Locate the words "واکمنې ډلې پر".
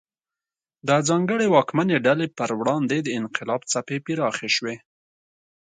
1.55-2.49